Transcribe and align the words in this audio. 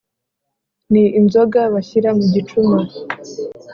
Ni 0.91 1.03
inzoga 1.19 1.61
bashyira 1.73 2.09
mu 2.17 2.25
gicuma 2.33 2.79